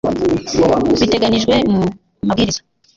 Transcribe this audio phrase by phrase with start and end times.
[0.99, 1.81] biteganijwe mu
[2.27, 2.59] mabwiriza